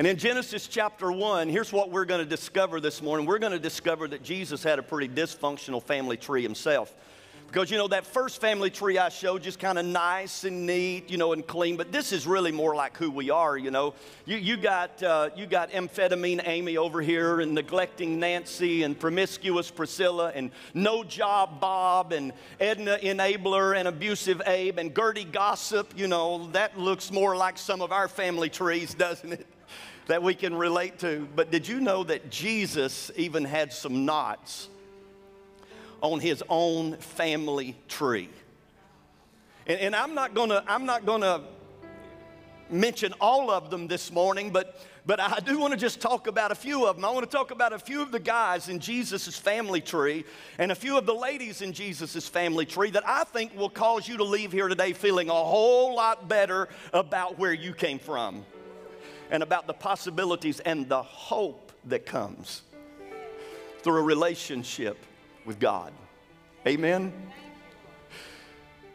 [0.00, 3.26] And in Genesis chapter 1, here's what we're going to discover this morning.
[3.26, 6.94] We're going to discover that Jesus had a pretty dysfunctional family tree himself.
[7.46, 11.10] Because, you know, that first family tree I showed just kind of nice and neat,
[11.10, 13.92] you know, and clean, but this is really more like who we are, you know.
[14.24, 19.70] You, you, got, uh, you got amphetamine Amy over here, and neglecting Nancy, and promiscuous
[19.70, 26.08] Priscilla, and no job Bob, and Edna enabler, and abusive Abe, and Gertie gossip, you
[26.08, 26.48] know.
[26.52, 29.46] That looks more like some of our family trees, doesn't it?
[30.10, 31.26] That we can relate to.
[31.34, 34.68] But did you know that Jesus even had some knots?
[36.02, 38.28] on his own family tree.
[39.66, 41.42] And, and I'm not gonna, I'm not gonna
[42.70, 46.52] mention all of them this morning, but, but I do want to just talk about
[46.52, 47.04] a few of them.
[47.04, 50.24] I want to talk about a few of the guys in Jesus' family tree
[50.58, 54.08] and a few of the ladies in Jesus' family tree that I think will cause
[54.08, 58.44] you to leave here today feeling a whole lot better about where you came from
[59.30, 62.62] and about the possibilities and the hope that comes
[63.82, 64.98] through a relationship
[65.46, 65.92] with God.
[66.66, 67.12] Amen?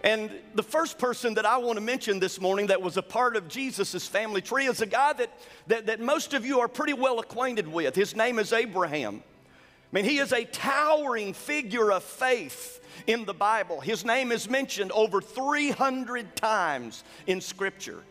[0.04, 3.36] And the first person that I want to mention this morning that was a part
[3.36, 5.32] of Jesus' family tree is a guy that,
[5.66, 7.96] that, that most of you are pretty well acquainted with.
[7.96, 9.24] His name is Abraham.
[9.26, 13.80] I mean, he is a towering figure of faith in the Bible.
[13.82, 18.04] His name is mentioned over 300 times in Scripture.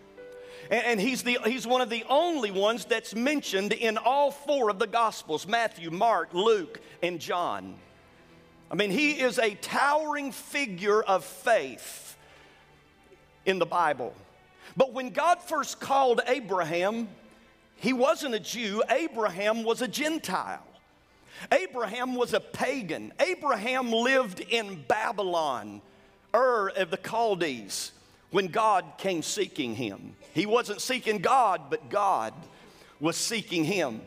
[0.71, 4.71] And, and he's, the, he's one of the only ones that's mentioned in all four
[4.71, 7.75] of the Gospels Matthew, Mark, Luke, and John.
[8.71, 12.17] I mean, he is a towering figure of faith
[13.47, 14.15] in the Bible.
[14.77, 17.09] But when God first called Abraham,
[17.77, 20.67] he wasn't a Jew, Abraham was a Gentile.
[21.53, 23.13] Abraham was a pagan.
[23.21, 25.83] Abraham lived in Babylon,
[26.35, 27.93] Ur of the Chaldees,
[28.35, 30.17] when God came seeking him.
[30.33, 32.35] He wasn't seeking God, but God
[32.99, 34.01] was seeking him.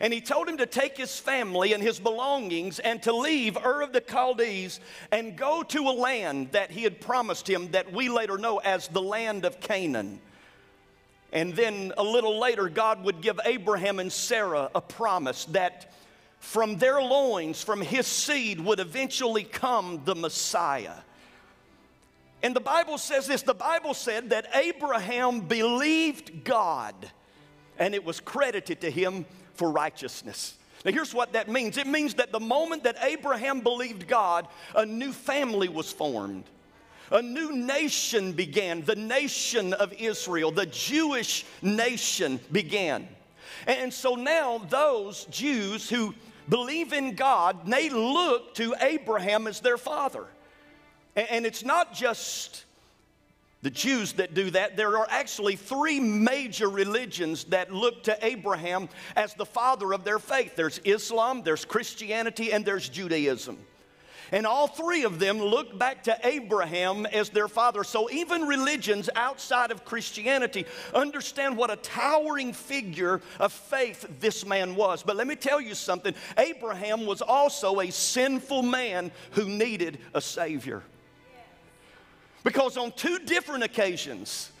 [0.00, 3.82] And he told him to take his family and his belongings and to leave Ur
[3.82, 4.80] of the Chaldees
[5.12, 8.88] and go to a land that he had promised him that we later know as
[8.88, 10.18] the land of Canaan.
[11.30, 15.92] And then a little later, God would give Abraham and Sarah a promise that
[16.38, 20.94] from their loins, from his seed, would eventually come the Messiah.
[22.42, 26.94] And the Bible says this the Bible said that Abraham believed God
[27.78, 30.56] and it was credited to him for righteousness.
[30.84, 34.86] Now, here's what that means it means that the moment that Abraham believed God, a
[34.86, 36.44] new family was formed.
[37.10, 43.08] A new nation began, the nation of Israel, the Jewish nation began.
[43.66, 46.14] And so now, those Jews who
[46.50, 50.26] believe in God, they look to Abraham as their father.
[51.18, 52.64] And it's not just
[53.62, 58.88] the Jews that do that, there are actually three major religions that look to Abraham
[59.16, 63.58] as the father of their faith there's Islam, there's Christianity, and there's Judaism.
[64.30, 67.82] And all three of them look back to Abraham as their father.
[67.82, 74.76] So even religions outside of Christianity understand what a towering figure of faith this man
[74.76, 75.02] was.
[75.02, 80.20] But let me tell you something Abraham was also a sinful man who needed a
[80.20, 80.82] Savior.
[82.44, 84.52] Because on two different occasions,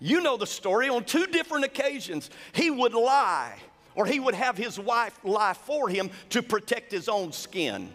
[0.00, 3.56] you know the story, on two different occasions, he would lie
[3.94, 7.92] or he would have his wife lie for him to protect his own skin.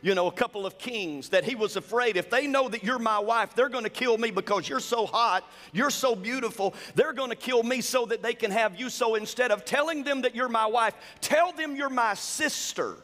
[0.00, 2.98] You know, a couple of kings that he was afraid if they know that you're
[2.98, 7.36] my wife, they're gonna kill me because you're so hot, you're so beautiful, they're gonna
[7.36, 8.88] kill me so that they can have you.
[8.88, 12.96] So instead of telling them that you're my wife, tell them you're my sister.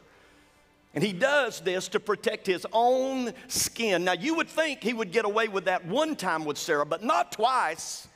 [0.93, 4.03] And he does this to protect his own skin.
[4.03, 7.03] Now, you would think he would get away with that one time with Sarah, but
[7.03, 8.07] not twice.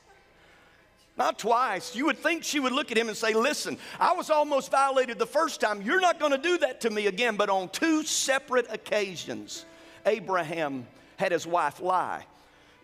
[1.18, 1.96] Not twice.
[1.96, 5.18] You would think she would look at him and say, Listen, I was almost violated
[5.18, 5.82] the first time.
[5.82, 7.36] You're not going to do that to me again.
[7.36, 9.66] But on two separate occasions,
[10.06, 12.24] Abraham had his wife lie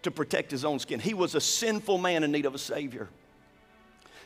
[0.01, 0.99] to protect his own skin.
[0.99, 3.09] He was a sinful man in need of a Savior.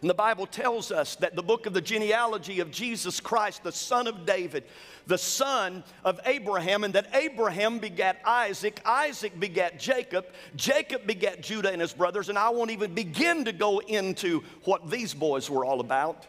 [0.01, 3.71] And the Bible tells us that the book of the genealogy of Jesus Christ, the
[3.71, 4.63] son of David,
[5.07, 11.71] the son of Abraham, and that Abraham begat Isaac, Isaac begat Jacob, Jacob begat Judah
[11.71, 15.65] and his brothers, and I won't even begin to go into what these boys were
[15.65, 16.27] all about.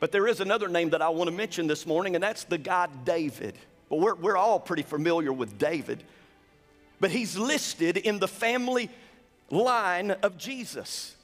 [0.00, 2.58] But there is another name that I want to mention this morning, and that's the
[2.58, 3.54] God David.
[3.88, 6.02] Well, we're, we're all pretty familiar with David,
[7.00, 8.88] but he's listed in the family
[9.50, 11.16] line of Jesus.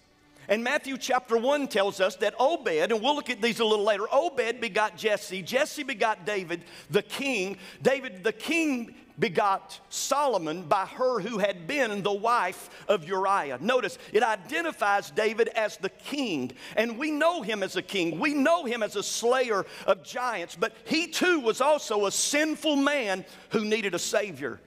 [0.48, 3.84] And Matthew chapter 1 tells us that Obed, and we'll look at these a little
[3.84, 7.58] later, Obed begot Jesse, Jesse begot David, the king.
[7.82, 13.58] David, the king, begot Solomon by her who had been the wife of Uriah.
[13.60, 18.18] Notice, it identifies David as the king, and we know him as a king.
[18.18, 22.76] We know him as a slayer of giants, but he too was also a sinful
[22.76, 24.60] man who needed a savior.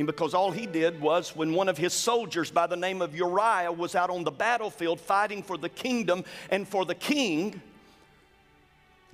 [0.00, 3.14] Mean, because all he did was when one of his soldiers by the name of
[3.14, 7.60] Uriah was out on the battlefield fighting for the kingdom and for the king,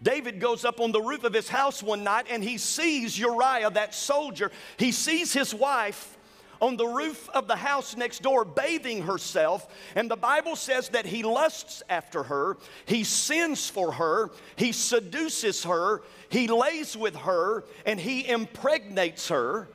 [0.01, 3.69] David goes up on the roof of his house one night and he sees Uriah,
[3.71, 4.53] that soldier.
[4.77, 6.17] He sees his wife
[6.61, 9.67] on the roof of the house next door bathing herself.
[9.97, 15.65] And the Bible says that he lusts after her, he sins for her, he seduces
[15.65, 19.67] her, he lays with her, and he impregnates her.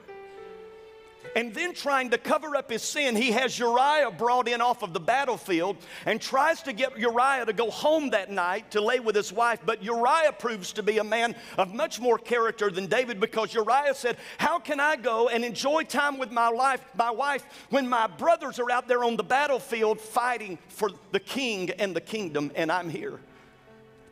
[1.36, 4.94] And then, trying to cover up his sin, he has Uriah brought in off of
[4.94, 9.16] the battlefield and tries to get Uriah to go home that night to lay with
[9.16, 9.60] his wife.
[9.66, 13.96] But Uriah proves to be a man of much more character than David because Uriah
[13.96, 18.08] said, How can I go and enjoy time with my life, my wife, when my
[18.08, 22.72] brothers are out there on the battlefield fighting for the king and the kingdom, and
[22.72, 23.20] I'm here?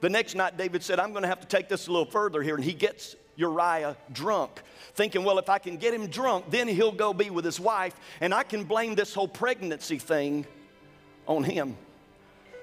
[0.02, 2.42] The next night, David said, I'm going to have to take this a little further
[2.42, 2.56] here.
[2.56, 4.62] And he gets Uriah drunk,
[4.94, 7.96] thinking, well, if I can get him drunk, then he'll go be with his wife,
[8.20, 10.46] and I can blame this whole pregnancy thing
[11.26, 11.78] on him.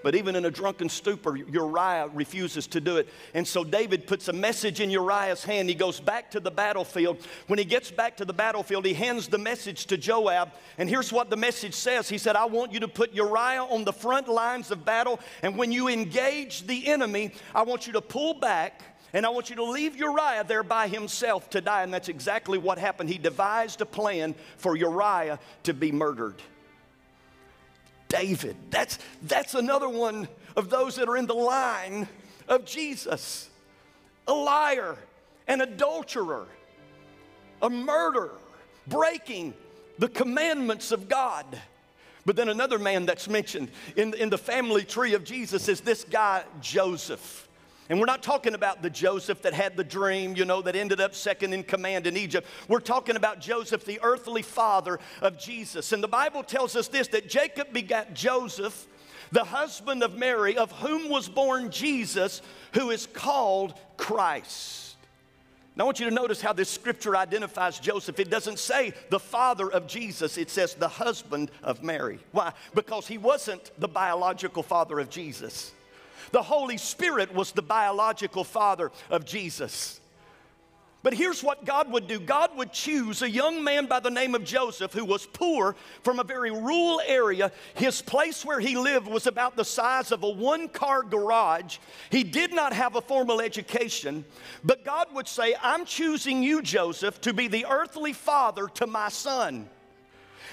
[0.07, 3.09] But even in a drunken stupor, Uriah refuses to do it.
[3.35, 5.69] And so David puts a message in Uriah's hand.
[5.69, 7.19] He goes back to the battlefield.
[7.49, 10.53] When he gets back to the battlefield, he hands the message to Joab.
[10.79, 13.83] And here's what the message says He said, I want you to put Uriah on
[13.83, 15.19] the front lines of battle.
[15.43, 18.83] And when you engage the enemy, I want you to pull back
[19.17, 21.83] and I want you to leave Uriah there by himself to die.
[21.83, 23.09] And that's exactly what happened.
[23.09, 26.35] He devised a plan for Uriah to be murdered.
[28.09, 32.07] David, that's, that's another one of those that are in the line
[32.47, 33.49] of Jesus.
[34.29, 34.99] A liar,
[35.49, 36.47] an adulterer,
[37.63, 38.37] a murderer,
[38.87, 39.55] breaking
[39.99, 41.47] the commandments of God.
[42.27, 46.05] But then another man that's mentioned in, in the family tree of Jesus is this
[46.05, 47.46] guy, Joseph.
[47.89, 51.01] And we're not talking about the Joseph that had the dream, you know, that ended
[51.01, 52.47] up second in command in Egypt.
[52.69, 55.93] We're talking about Joseph, the earthly father of Jesus.
[55.93, 58.87] And the Bible tells us this that Jacob begat Joseph,
[59.31, 62.43] the husband of Mary, of whom was born Jesus,
[62.73, 64.97] who is called Christ.
[65.77, 68.19] Now, I want you to notice how this scripture identifies Joseph.
[68.19, 72.19] It doesn't say the father of Jesus, it says the husband of Mary.
[72.33, 72.53] Why?
[72.75, 75.73] Because he wasn't the biological father of Jesus.
[76.33, 80.01] The Holy Spirit was the biological father of Jesus.
[81.07, 84.35] But here's what God would do God would choose a young man by the name
[84.35, 87.53] of Joseph who was poor from a very rural area.
[87.75, 91.79] His place where he lived was about the size of a one car garage.
[92.11, 94.25] He did not have a formal education,
[94.65, 99.09] but God would say, I'm choosing you, Joseph, to be the earthly father to my
[99.09, 99.69] son.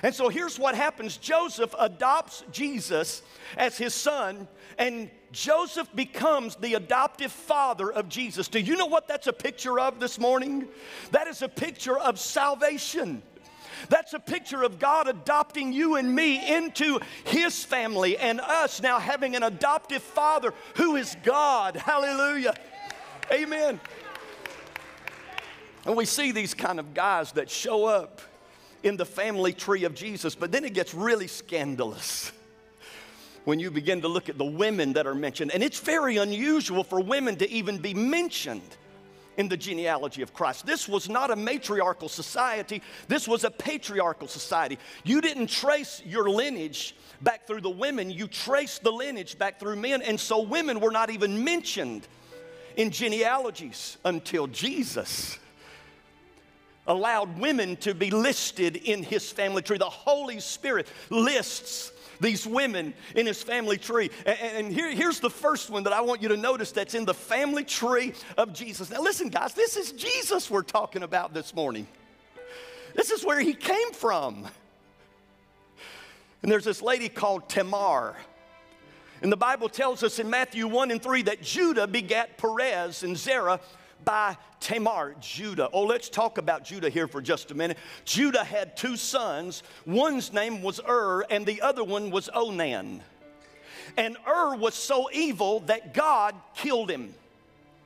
[0.04, 3.24] And so here's what happens Joseph adopts Jesus
[3.58, 4.48] as his son,
[4.78, 8.48] and Joseph becomes the adoptive father of Jesus.
[8.48, 10.68] Do you know what that's a picture of this morning?
[11.12, 13.24] That is a picture of salvation.
[13.90, 19.00] That's a picture of God adopting you and me into His family and us now
[19.00, 21.76] having an adoptive father who is God.
[21.76, 22.54] Hallelujah.
[23.32, 23.80] Amen.
[25.86, 28.22] And we see these kind of guys that show up
[28.84, 32.32] in the family tree of Jesus, but then it gets really scandalous
[33.46, 35.52] when you begin to look at the women that are mentioned.
[35.52, 38.78] And it's very unusual for women to even be mentioned
[39.38, 40.66] in the genealogy of Christ.
[40.66, 44.78] This was not a matriarchal society, this was a patriarchal society.
[45.04, 49.78] You didn't trace your lineage back through the women, you traced the lineage back through
[49.78, 50.02] men.
[50.02, 52.08] And so women were not even mentioned
[52.76, 55.40] in genealogies until Jesus
[56.86, 59.78] allowed women to be listed in his family tree.
[59.78, 61.93] The Holy Spirit lists
[62.24, 64.10] these women in his family tree.
[64.26, 67.06] And, and here, here's the first one that I want you to notice that's in
[67.06, 68.90] the family tree of Jesus.
[68.90, 71.86] Now, listen, guys, this is Jesus we're talking about this morning.
[72.96, 74.48] This is where he came from.
[76.42, 78.16] And there's this lady called Tamar.
[79.22, 83.18] And the Bible tells us in Matthew 1 and 3 that Judah begat Perez and
[83.18, 83.62] Zerah
[84.06, 85.70] by Tamar, Judah.
[85.74, 87.78] Oh, let's talk about Judah here for just a minute.
[88.06, 89.64] Judah had two sons.
[89.86, 93.02] One's name was Ur, and the other one was Onan.
[93.98, 97.14] And Ur was so evil that God killed him.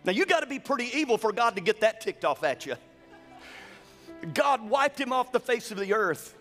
[0.03, 2.65] Now, you got to be pretty evil for God to get that ticked off at
[2.65, 2.75] you.
[4.33, 6.33] God wiped him off the face of the earth.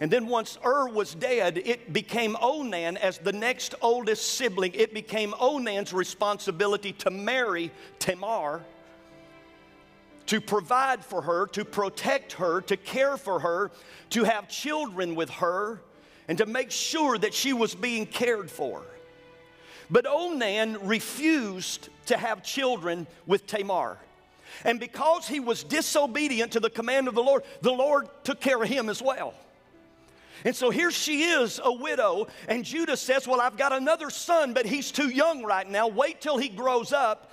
[0.00, 4.72] And then once Ur was dead, it became Onan as the next oldest sibling.
[4.74, 8.62] It became Onan's responsibility to marry Tamar,
[10.26, 13.70] to provide for her, to protect her, to care for her,
[14.10, 15.80] to have children with her,
[16.28, 18.82] and to make sure that she was being cared for.
[19.90, 23.98] But Onan refused to have children with Tamar.
[24.64, 28.62] And because he was disobedient to the command of the Lord, the Lord took care
[28.62, 29.34] of him as well.
[30.44, 34.54] And so here she is, a widow, and Judah says, Well, I've got another son,
[34.54, 35.88] but he's too young right now.
[35.88, 37.31] Wait till he grows up.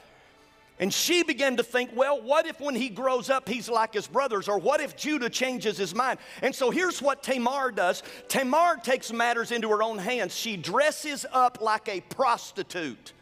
[0.80, 4.08] And she began to think, well, what if when he grows up he's like his
[4.08, 4.48] brothers?
[4.48, 6.20] Or what if Judah changes his mind?
[6.42, 10.36] And so here's what Tamar does Tamar takes matters into her own hands.
[10.36, 13.14] She dresses up like a prostitute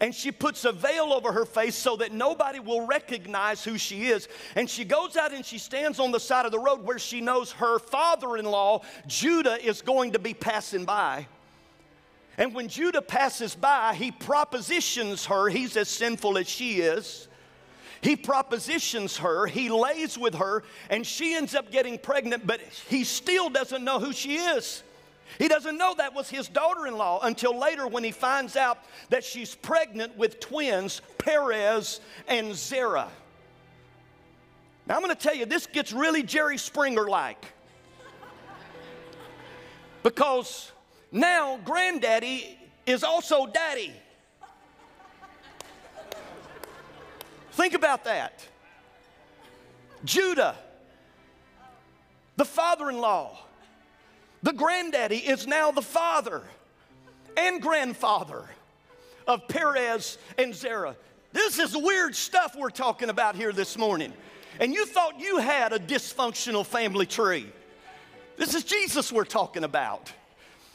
[0.00, 4.06] and she puts a veil over her face so that nobody will recognize who she
[4.06, 4.28] is.
[4.54, 7.20] And she goes out and she stands on the side of the road where she
[7.20, 11.26] knows her father in law, Judah, is going to be passing by.
[12.38, 15.48] And when Judah passes by, he propositions her.
[15.48, 17.26] He's as sinful as she is.
[18.00, 23.02] He propositions her, he lays with her, and she ends up getting pregnant, but he
[23.02, 24.84] still doesn't know who she is.
[25.36, 28.78] He doesn't know that was his daughter in law until later when he finds out
[29.10, 33.08] that she's pregnant with twins, Perez and Zerah.
[34.86, 37.44] Now, I'm going to tell you, this gets really Jerry Springer like.
[40.02, 40.72] Because
[41.10, 43.92] now granddaddy is also daddy.
[47.52, 48.46] Think about that.
[50.04, 50.54] Judah,
[52.36, 53.38] the father in law,
[54.42, 56.42] the granddaddy is now the father
[57.36, 58.44] and grandfather
[59.26, 60.96] of Perez and Zerah.
[61.32, 64.12] This is weird stuff we're talking about here this morning.
[64.60, 67.46] And you thought you had a dysfunctional family tree.
[68.36, 70.12] This is Jesus we're talking about.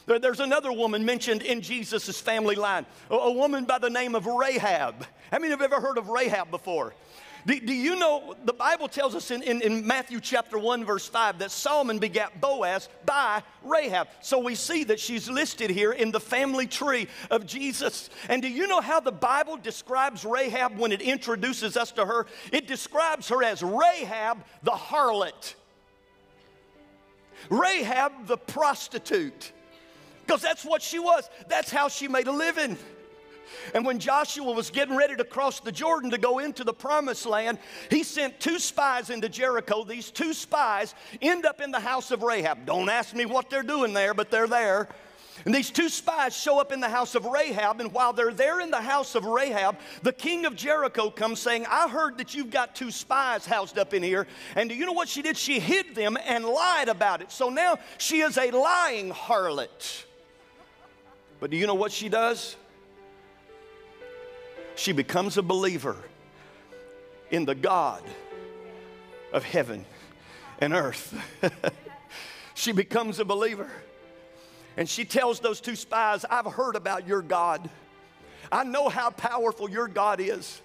[0.05, 5.05] There's another woman mentioned in Jesus' family line, a woman by the name of Rahab.
[5.31, 6.93] How many have ever heard of Rahab before?
[7.45, 11.07] Do, do you know the Bible tells us in, in, in, Matthew chapter 1, verse
[11.07, 14.07] 5, that Solomon begat Boaz by Rahab.
[14.21, 18.09] So we see that she's listed here in the family tree of Jesus.
[18.29, 22.27] And do you know how the Bible describes Rahab when it introduces us to her?
[22.51, 25.55] It describes her as Rahab the harlot,
[27.49, 29.51] Rahab the prostitute.
[30.25, 31.29] Because that's what she was.
[31.47, 32.77] That's how she made a living.
[33.73, 37.25] And when Joshua was getting ready to cross the Jordan to go into the promised
[37.25, 39.83] land, he sent two spies into Jericho.
[39.83, 42.65] These two spies end up in the house of Rahab.
[42.65, 44.89] Don't ask me what they're doing there, but they're there.
[45.45, 48.61] And these two spies show up in the house of Rahab, and while they're there
[48.61, 52.51] in the house of Rahab, the king of Jericho comes saying, I heard that you've
[52.51, 54.27] got two spies housed up in here.
[54.55, 55.35] And do you know what she did?
[55.35, 57.31] She hid them and lied about it.
[57.31, 60.05] So now she is a lying harlot.
[61.43, 62.55] But do you know what she does?
[64.75, 65.97] she becomes a believer
[67.31, 68.01] in the God
[69.33, 69.83] of heaven
[70.59, 71.13] and earth.
[72.53, 73.69] she becomes a believer.
[74.77, 77.69] And she tells those two spies, I've heard about your God.
[78.49, 80.61] I know how powerful your God is.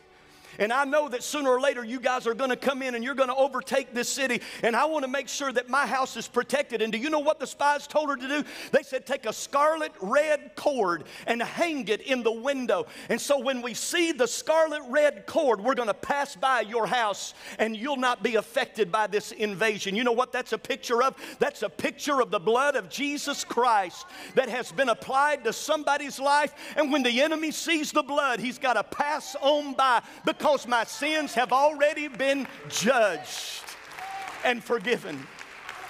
[0.59, 3.05] And I know that sooner or later you guys are going to come in and
[3.05, 4.41] you're going to overtake this city.
[4.63, 6.83] And I want to make sure that my house is protected.
[6.83, 8.45] And do you know what the spies told her to do?
[8.73, 12.87] They said, take a scarlet red cord and hang it in the window.
[13.09, 16.87] And so when we see the scarlet red cord, we're going to pass by your
[16.87, 19.95] house and you'll not be affected by this invasion.
[19.95, 21.15] You know what that's a picture of?
[21.39, 26.19] That's a picture of the blood of Jesus Christ that has been applied to somebody's
[26.19, 26.55] life.
[26.77, 30.69] And when the enemy sees the blood, he's got to pass on by because because
[30.69, 33.65] my sins have already been judged
[34.45, 35.27] and forgiven.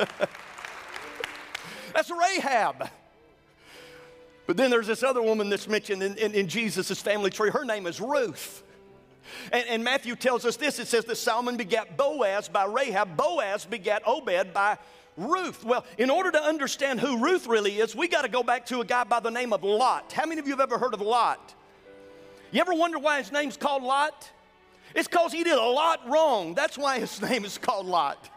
[1.94, 2.88] that's Rahab.
[4.46, 7.50] But then there's this other woman that's mentioned in, in, in Jesus' family tree.
[7.50, 8.62] Her name is Ruth.
[9.52, 13.66] And, and, Matthew tells us this it says that Solomon begat Boaz by Rahab, Boaz
[13.66, 14.78] begat Obed by
[15.18, 15.62] Ruth.
[15.64, 18.80] Well, in order to understand who Ruth really is, we got to go back to
[18.80, 20.14] a guy by the name of Lot.
[20.14, 21.54] How many of you have ever heard of Lot?
[22.50, 24.30] You ever wonder why his name's called Lot?
[24.94, 26.54] It's because he did a lot wrong.
[26.54, 28.30] That's why his name is called Lot.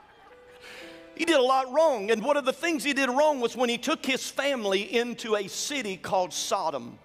[1.15, 2.10] He did a lot wrong.
[2.10, 5.36] And one of the things he did wrong was when he took his family into
[5.36, 6.98] a city called Sodom.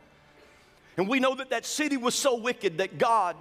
[0.97, 3.37] And we know that that city was so wicked that God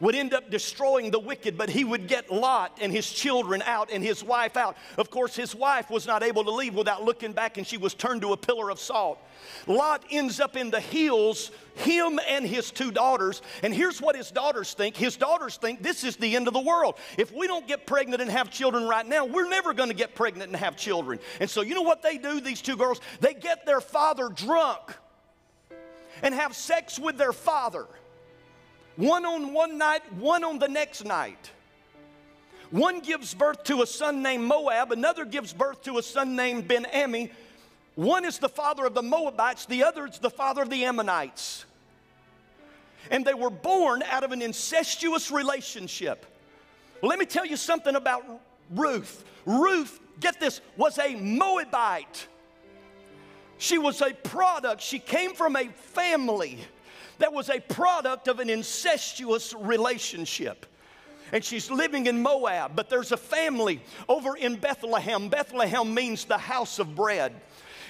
[0.00, 3.90] would end up destroying the wicked, but he would get Lot and his children out
[3.92, 4.76] and his wife out.
[4.96, 7.94] Of course, his wife was not able to leave without looking back and she was
[7.94, 9.18] turned to a pillar of salt.
[9.66, 13.42] Lot ends up in the hills, him and his two daughters.
[13.62, 16.60] And here's what his daughters think his daughters think this is the end of the
[16.60, 16.96] world.
[17.16, 20.14] If we don't get pregnant and have children right now, we're never going to get
[20.14, 21.18] pregnant and have children.
[21.40, 23.00] And so, you know what they do, these two girls?
[23.20, 24.94] They get their father drunk
[26.22, 27.86] and have sex with their father.
[28.98, 31.52] One on one night, one on the next night.
[32.72, 36.66] One gives birth to a son named Moab, another gives birth to a son named
[36.66, 37.30] Ben Ami.
[37.94, 41.64] One is the father of the Moabites, the other is the father of the Ammonites.
[43.12, 46.26] And they were born out of an incestuous relationship.
[47.00, 48.24] Well, let me tell you something about
[48.68, 49.24] Ruth.
[49.46, 52.26] Ruth, get this, was a Moabite.
[53.58, 56.58] She was a product, she came from a family
[57.18, 60.66] that was a product of an incestuous relationship.
[61.32, 65.28] And she's living in Moab, but there's a family over in Bethlehem.
[65.28, 67.34] Bethlehem means the house of bread.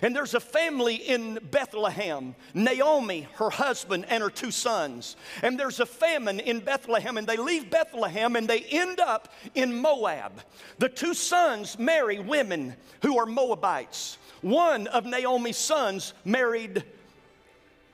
[0.00, 5.16] And there's a family in Bethlehem Naomi, her husband, and her two sons.
[5.42, 9.80] And there's a famine in Bethlehem, and they leave Bethlehem and they end up in
[9.80, 10.40] Moab.
[10.78, 14.18] The two sons marry women who are Moabites.
[14.40, 16.84] One of Naomi's sons married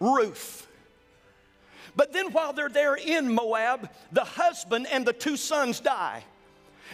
[0.00, 0.66] Ruth.
[1.96, 6.24] But then while they're there in Moab, the husband and the two sons die.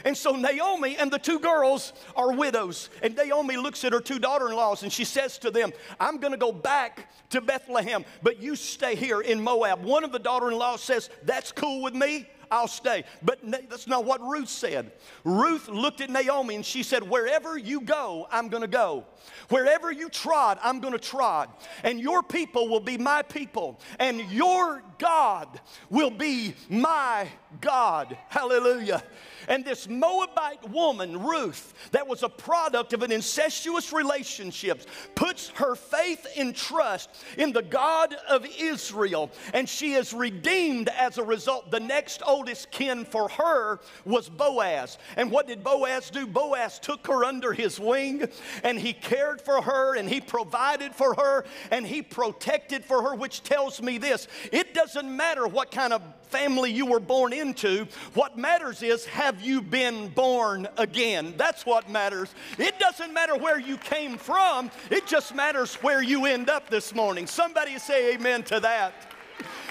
[0.05, 2.91] And so Naomi and the two girls are widows.
[3.03, 6.19] And Naomi looks at her two daughter in laws and she says to them, I'm
[6.19, 9.83] going to go back to Bethlehem, but you stay here in Moab.
[9.83, 12.29] One of the daughter in laws says, That's cool with me.
[12.51, 13.05] I'll stay.
[13.23, 14.93] But that's not what Ruth said.
[15.25, 19.05] Ruth looked at Naomi and she said, Wherever you go, I'm going to go.
[19.49, 21.49] Wherever you trod, I'm going to trod.
[21.83, 23.81] And your people will be my people.
[23.99, 27.29] And your God will be my
[27.61, 28.17] God.
[28.29, 29.03] Hallelujah.
[29.49, 34.83] And this Moabite woman, Ruth, that was a product of an incestuous relationship,
[35.15, 39.31] puts her faith and trust in the God of Israel.
[39.53, 41.71] And she is redeemed as a result.
[41.71, 44.97] The next oldest kin for her was Boaz.
[45.19, 46.27] And what did Boaz do?
[46.27, 48.27] Boaz took her under his wing
[48.65, 53.15] and he cared for her and he provided for her and he protected for her,
[53.15, 57.87] which tells me this it doesn't matter what kind of family you were born into.
[58.15, 61.35] What matters is, have you been born again?
[61.37, 62.35] That's what matters.
[62.57, 66.95] It doesn't matter where you came from, it just matters where you end up this
[66.95, 67.27] morning.
[67.27, 69.10] Somebody say amen to that.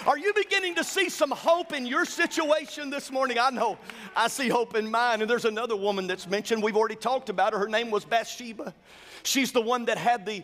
[0.09, 3.37] Are you beginning to see some hope in your situation this morning?
[3.39, 3.77] I know
[4.15, 5.21] I see hope in mine.
[5.21, 6.63] And there's another woman that's mentioned.
[6.63, 7.59] We've already talked about her.
[7.59, 8.73] Her name was Bathsheba.
[9.21, 10.43] She's the one that had the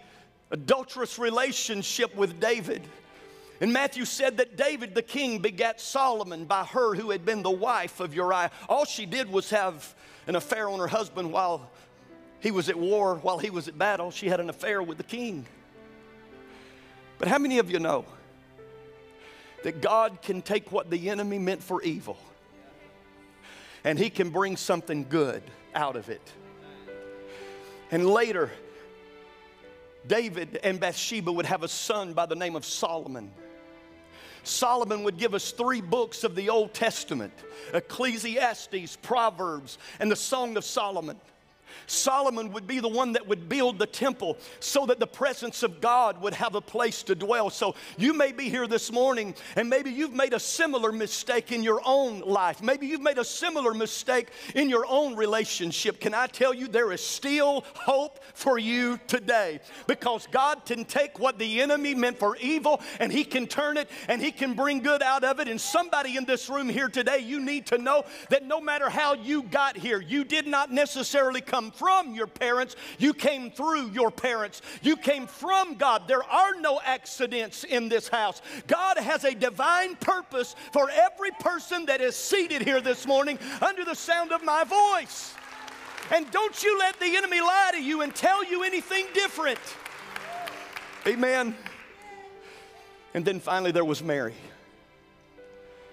[0.52, 2.84] adulterous relationship with David.
[3.60, 7.50] And Matthew said that David the king begat Solomon by her who had been the
[7.50, 8.52] wife of Uriah.
[8.70, 9.96] All she did was have
[10.28, 11.72] an affair on her husband while
[12.40, 14.12] he was at war, while he was at battle.
[14.12, 15.44] She had an affair with the king.
[17.18, 18.06] But how many of you know
[19.66, 22.20] that God can take what the enemy meant for evil
[23.84, 25.42] and he can bring something good
[25.74, 26.22] out of it?
[27.90, 28.52] And later,
[30.06, 33.32] David and Bathsheba would have a son by the name of Solomon.
[34.44, 37.34] Solomon would give us three books of the Old Testament
[37.74, 41.20] Ecclesiastes, Proverbs, and the Song of Solomon.
[41.88, 45.82] Solomon would be the one that would build the temple so that the presence of
[45.82, 47.50] God would have a place to dwell.
[47.50, 51.64] So you may be here this morning and maybe you've made a similar mistake in
[51.64, 52.62] your own life.
[52.62, 56.00] Maybe you've made a similar mistake in your own relationship.
[56.00, 61.20] Can I tell you there is still hope for you today because God can take
[61.20, 64.80] what the enemy meant for evil and he can turn it and he can bring
[64.80, 65.48] good out of it.
[65.48, 69.14] And somebody in this room here today, you need to know that no matter how
[69.14, 74.12] you got here, you did not necessarily come from your parents, you came through your
[74.12, 74.62] parents.
[74.82, 76.08] You came from God.
[76.08, 78.42] There are no accidents in this house.
[78.68, 83.84] God has a divine purpose for every person that is seated here this morning under
[83.84, 85.34] the sound of my voice.
[86.12, 89.60] And don't you let the enemy lie to you and tell you anything different.
[91.08, 91.56] Amen.
[93.14, 94.36] And then finally, there was Mary,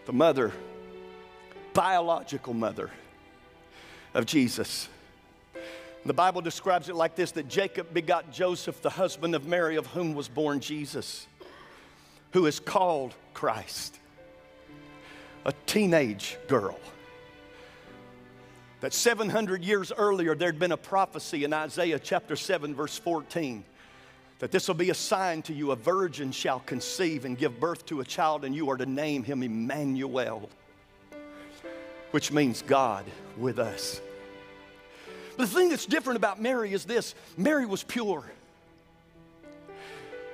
[0.07, 0.53] the mother,
[1.73, 2.91] biological mother
[4.15, 4.89] of Jesus.
[6.05, 9.87] The Bible describes it like this that Jacob begot Joseph, the husband of Mary, of
[9.89, 11.27] whom was born Jesus,
[12.33, 13.99] who is called Christ.
[15.45, 16.79] A teenage girl.
[18.81, 23.65] That 700 years earlier, there'd been a prophecy in Isaiah chapter 7, verse 14
[24.43, 27.87] that this will be a sign to you a virgin shall conceive and give birth
[27.87, 30.51] to a child, and you are to name him Emmanuel.
[32.11, 33.05] which means God
[33.39, 34.01] with us.
[35.37, 38.25] But the thing that's different about Mary is this Mary was pure.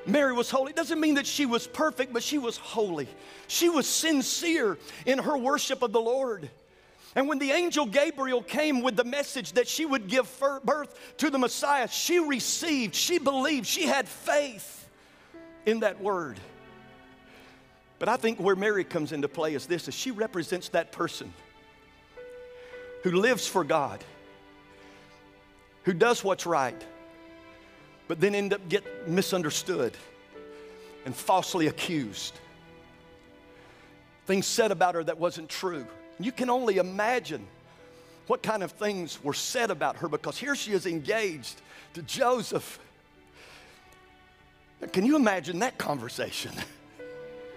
[0.07, 0.71] Mary was holy.
[0.71, 3.09] It doesn't mean that she was perfect, but she was holy.
[3.47, 6.49] She was sincere in her worship of the Lord.
[7.15, 10.29] And when the angel Gabriel came with the message that she would give
[10.65, 14.89] birth to the Messiah, she received, she believed, she had faith
[15.67, 16.39] in that word.
[17.99, 21.33] But I think where Mary comes into play is this is she represents that person
[23.03, 24.05] who lives for God,
[25.89, 26.85] who does what's right,
[28.09, 29.97] but then end up get misunderstood
[31.07, 32.39] and falsely accused.
[34.27, 35.87] Things said about her that wasn't true.
[36.21, 37.47] You can only imagine
[38.27, 41.59] what kind of things were said about her because here she is engaged
[41.95, 42.79] to Joseph.
[44.93, 46.53] Can you imagine that conversation?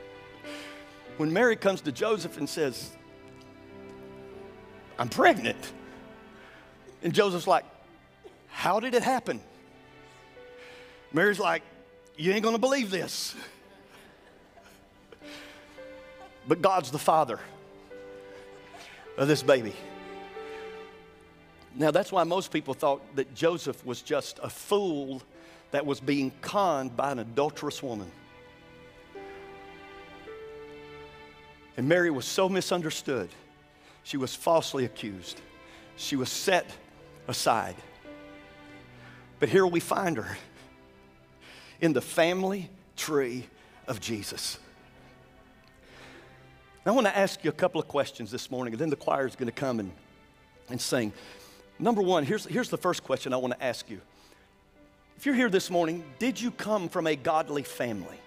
[1.18, 2.92] when Mary comes to Joseph and says,
[4.98, 5.74] I'm pregnant.
[7.04, 7.66] And Joseph's like,
[8.52, 9.42] How did it happen?
[11.12, 11.64] Mary's like,
[12.18, 13.36] You ain't gonna believe this.
[16.48, 17.40] But God's the father
[19.18, 19.74] of this baby.
[21.76, 25.22] Now, that's why most people thought that Joseph was just a fool
[25.72, 28.12] that was being conned by an adulterous woman.
[31.78, 33.30] And Mary was so misunderstood.
[34.04, 35.40] She was falsely accused.
[35.96, 36.70] She was set
[37.28, 37.76] aside.
[39.42, 40.38] But here we find her
[41.82, 43.48] in the family tree
[43.88, 44.60] of Jesus.
[46.86, 49.26] I want to ask you a couple of questions this morning, and then the choir
[49.26, 49.92] is going to come and,
[50.70, 51.12] and sing.
[51.80, 54.00] Number one, here's, here's the first question I want to ask you.
[55.18, 58.20] If you're here this morning, did you come from a godly family?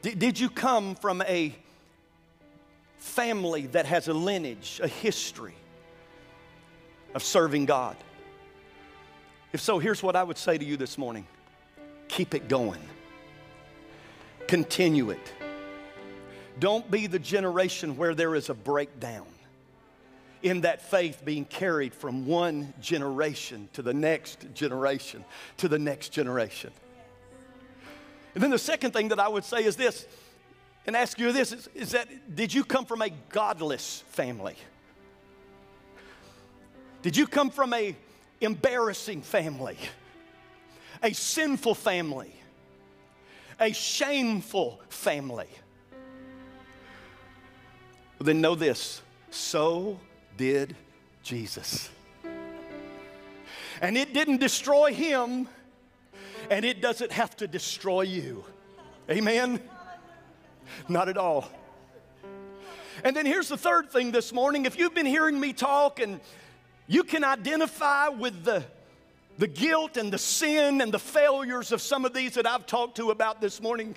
[0.00, 1.54] Did, did you come from a
[2.96, 5.56] family that has a lineage, a history
[7.14, 7.98] of serving God?
[9.52, 11.26] If so, here's what I would say to you this morning
[12.08, 12.80] keep it going,
[14.46, 15.32] continue it.
[16.58, 19.26] Don't be the generation where there is a breakdown
[20.42, 25.24] in that faith being carried from one generation to the next generation
[25.58, 26.72] to the next generation.
[28.34, 30.06] And then the second thing that I would say is this,
[30.86, 34.56] and ask you this is, is that did you come from a godless family?
[37.02, 37.96] Did you come from a
[38.40, 39.76] embarrassing family?
[41.02, 42.34] A sinful family?
[43.58, 45.48] A shameful family?
[48.18, 49.98] Then know this so
[50.36, 50.76] did
[51.22, 51.90] Jesus.
[53.80, 55.48] And it didn't destroy him
[56.50, 58.44] and it doesn't have to destroy you.
[59.10, 59.60] Amen?
[60.88, 61.48] Not at all.
[63.04, 64.66] And then here's the third thing this morning.
[64.66, 66.20] If you've been hearing me talk and
[66.90, 68.64] you can identify with the,
[69.38, 72.96] the guilt and the sin and the failures of some of these that I've talked
[72.96, 73.94] to about this morning,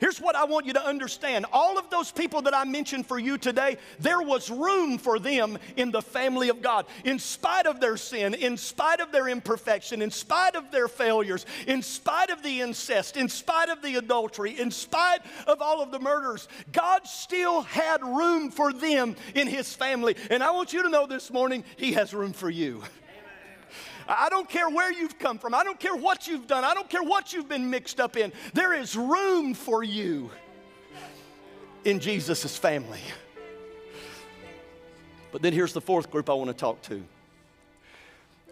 [0.00, 1.46] Here's what I want you to understand.
[1.52, 5.58] All of those people that I mentioned for you today, there was room for them
[5.76, 6.86] in the family of God.
[7.04, 11.46] In spite of their sin, in spite of their imperfection, in spite of their failures,
[11.66, 15.92] in spite of the incest, in spite of the adultery, in spite of all of
[15.92, 20.16] the murders, God still had room for them in His family.
[20.28, 22.82] And I want you to know this morning, He has room for you.
[24.06, 25.54] I don't care where you've come from.
[25.54, 26.64] I don't care what you've done.
[26.64, 28.32] I don't care what you've been mixed up in.
[28.52, 30.30] There is room for you
[31.84, 33.00] in Jesus' family.
[35.32, 37.02] But then here's the fourth group I want to talk to.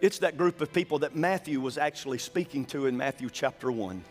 [0.01, 4.03] It's that group of people that Matthew was actually speaking to in Matthew chapter 1.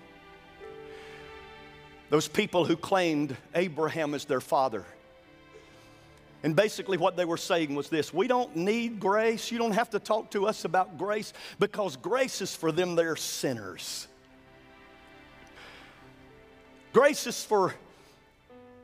[2.08, 4.86] Those people who claimed Abraham as their father.
[6.42, 9.50] And basically, what they were saying was this We don't need grace.
[9.50, 13.16] You don't have to talk to us about grace because grace is for them, they're
[13.16, 14.08] sinners.
[16.92, 17.74] Grace is for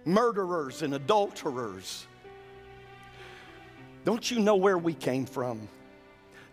[0.04, 2.06] murderers and adulterers.
[4.04, 5.68] Don't you know where we came from?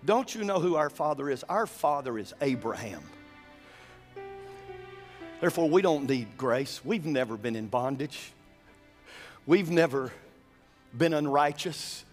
[0.04, 1.44] Don't you know who our father is?
[1.44, 3.02] Our father is Abraham.
[5.40, 6.84] Therefore, we don't need grace.
[6.84, 8.34] We've never been in bondage.
[9.46, 10.12] We've never
[10.98, 12.06] been unrighteous.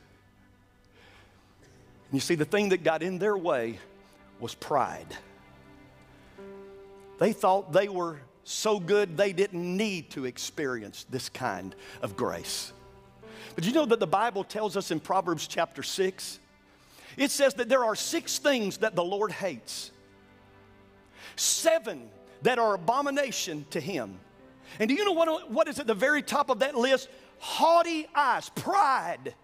[2.12, 3.79] You see, the thing that got in their way
[4.40, 5.16] was pride.
[7.18, 12.73] They thought they were so good they didn't need to experience this kind of grace.
[13.55, 16.38] But you know that the Bible tells us in Proverbs chapter 6,
[17.16, 19.90] it says that there are six things that the Lord hates,
[21.37, 22.09] seven
[22.42, 24.18] that are abomination to Him.
[24.79, 27.09] And do you know what, what is at the very top of that list?
[27.43, 29.35] Haughty eyes, pride.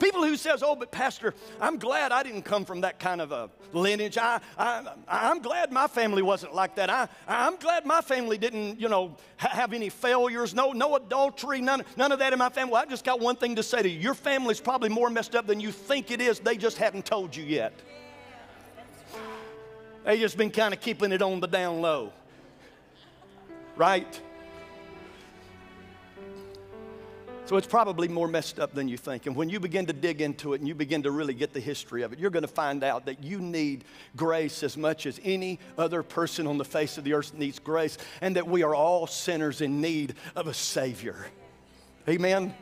[0.00, 3.32] People who says, oh, but pastor, I'm glad I didn't come from that kind of
[3.32, 4.18] a lineage.
[4.18, 6.90] I, I, I'm glad my family wasn't like that.
[6.90, 11.82] I, I'm glad my family didn't, you know, have any failures, no, no adultery, none,
[11.96, 12.72] none of that in my family.
[12.72, 13.98] Well, I just got one thing to say to you.
[13.98, 16.38] Your family's probably more messed up than you think it is.
[16.40, 17.72] They just haven't told you yet.
[20.04, 22.12] They just been kind of keeping it on the down low.
[23.76, 24.20] Right?
[27.48, 29.24] So it's probably more messed up than you think.
[29.24, 31.60] And when you begin to dig into it and you begin to really get the
[31.60, 33.84] history of it, you're going to find out that you need
[34.16, 37.96] grace as much as any other person on the face of the earth needs grace,
[38.20, 41.16] and that we are all sinners in need of a Savior.
[42.06, 42.54] Amen?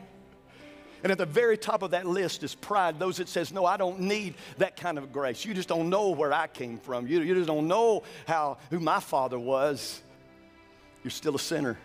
[1.03, 2.97] And at the very top of that list is pride.
[2.97, 5.43] Those that says, no, I don't need that kind of grace.
[5.43, 7.07] You just don't know where I came from.
[7.07, 10.01] You, you just don't know how, who my father was.
[11.03, 11.77] You're still a sinner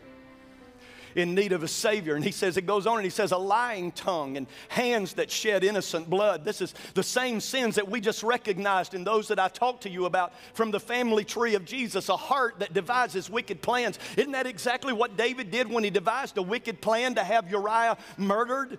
[1.15, 2.15] in need of a Savior.
[2.15, 5.31] And he says, it goes on and he says, a lying tongue and hands that
[5.31, 6.45] shed innocent blood.
[6.45, 9.91] This is the same sins that we just recognized in those that I talked to
[9.91, 13.99] you about from the family tree of Jesus, a heart that devises wicked plans.
[14.17, 17.97] Isn't that exactly what David did when he devised a wicked plan to have Uriah
[18.17, 18.79] murdered?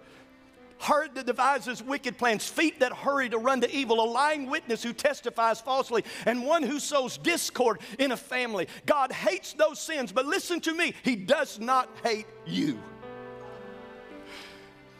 [0.77, 4.83] Heart that devises wicked plans, feet that hurry to run to evil, a lying witness
[4.83, 8.67] who testifies falsely, and one who sows discord in a family.
[8.85, 12.79] God hates those sins, but listen to me, He does not hate you.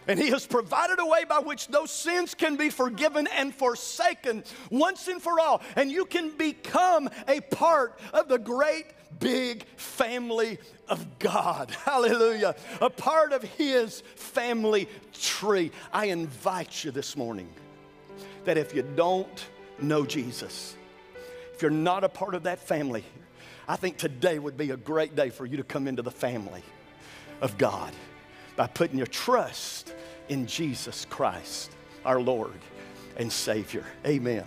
[0.07, 4.43] And he has provided a way by which those sins can be forgiven and forsaken
[4.69, 5.61] once and for all.
[5.75, 8.87] And you can become a part of the great
[9.19, 11.71] big family of God.
[11.85, 12.55] Hallelujah.
[12.81, 15.71] A part of his family tree.
[15.91, 17.49] I invite you this morning
[18.45, 19.45] that if you don't
[19.81, 20.75] know Jesus,
[21.53, 23.03] if you're not a part of that family,
[23.67, 26.63] I think today would be a great day for you to come into the family
[27.41, 27.93] of God
[28.55, 29.93] by putting your trust
[30.29, 31.71] in Jesus Christ,
[32.05, 32.59] our Lord
[33.17, 33.85] and Savior.
[34.05, 34.45] Amen.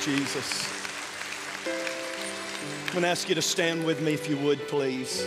[0.00, 0.66] Jesus.
[2.86, 5.26] I'm going to ask you to stand with me if you would, please.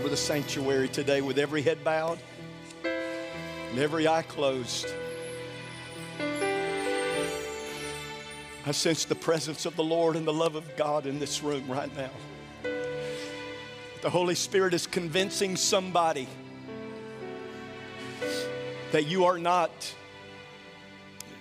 [0.00, 2.18] Over the sanctuary today with every head bowed
[2.82, 4.86] and every eye closed.
[8.64, 11.68] I sense the presence of the Lord and the love of God in this room
[11.68, 12.08] right now.
[14.00, 16.28] The Holy Spirit is convincing somebody
[18.92, 19.70] that you are not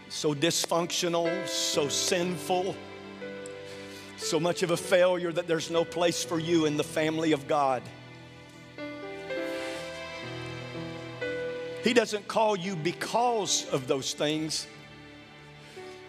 [0.09, 2.75] so dysfunctional, so sinful,
[4.17, 7.47] so much of a failure that there's no place for you in the family of
[7.47, 7.81] God.
[11.83, 14.67] He doesn't call you because of those things,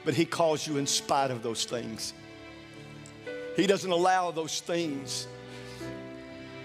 [0.04, 2.12] but He calls you in spite of those things.
[3.56, 5.28] He doesn't allow those things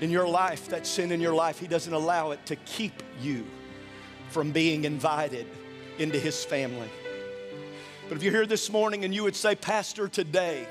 [0.02, 3.46] in your life, that sin in your life, He doesn't allow it to keep you
[4.30, 5.48] from being invited
[6.00, 6.90] into His family.
[8.10, 10.68] But if you're here this morning and you would say, Pastor, today,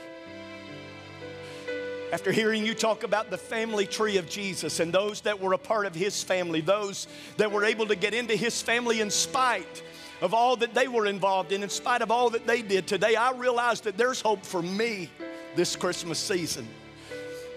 [2.12, 5.58] after hearing you talk about the family tree of Jesus and those that were a
[5.58, 9.82] part of his family, those that were able to get into his family in spite
[10.20, 13.16] of all that they were involved in, in spite of all that they did, today
[13.16, 15.10] I realize that there's hope for me
[15.56, 16.68] this Christmas season,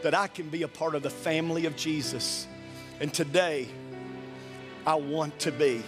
[0.04, 2.48] that I can be a part of the family of Jesus.
[3.00, 3.68] And today,
[4.86, 5.84] I want to be